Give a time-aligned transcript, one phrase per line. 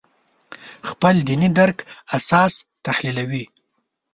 [0.89, 1.77] خپل دیني درک
[2.17, 2.53] اساس
[2.85, 3.43] تحلیلوي.